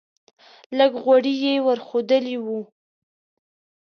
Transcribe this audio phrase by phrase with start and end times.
[0.77, 2.47] لږ غوړي یې ور ښودلی و.